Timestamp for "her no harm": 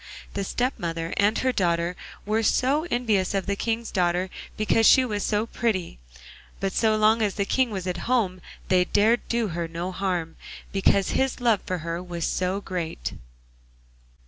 9.49-10.37